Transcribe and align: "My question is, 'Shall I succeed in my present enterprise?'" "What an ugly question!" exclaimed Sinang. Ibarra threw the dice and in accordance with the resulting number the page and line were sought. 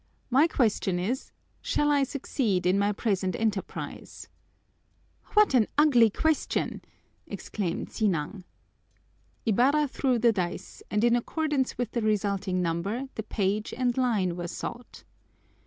"My 0.31 0.47
question 0.47 0.97
is, 0.97 1.31
'Shall 1.61 1.91
I 1.91 2.01
succeed 2.01 2.65
in 2.65 2.79
my 2.79 2.91
present 2.91 3.35
enterprise?'" 3.35 4.29
"What 5.35 5.53
an 5.53 5.67
ugly 5.77 6.09
question!" 6.09 6.81
exclaimed 7.27 7.91
Sinang. 7.91 8.43
Ibarra 9.45 9.87
threw 9.87 10.17
the 10.17 10.31
dice 10.33 10.81
and 10.89 11.03
in 11.03 11.15
accordance 11.15 11.77
with 11.77 11.91
the 11.91 12.01
resulting 12.01 12.63
number 12.63 13.09
the 13.13 13.21
page 13.21 13.75
and 13.77 13.95
line 13.95 14.35
were 14.35 14.47
sought. 14.47 15.03